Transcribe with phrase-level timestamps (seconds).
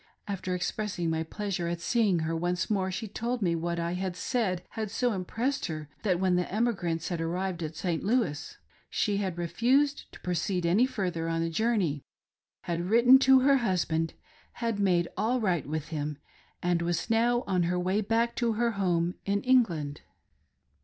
[0.27, 4.11] After expressing my pleasure at seeing her once more, shfe told me that what I
[4.13, 8.03] said had so impressed her that when the emigrants had arrived at St.
[8.03, 8.57] Louis
[8.89, 12.01] she had refused to' proceed any further on the journCy,
[12.61, 14.15] had written to her husband,
[14.53, 16.17] had' made all right with him,
[16.63, 19.47] and was now on her way hkck to her home in England.
[19.53, 20.01] 204 THE "mormon" discontinued.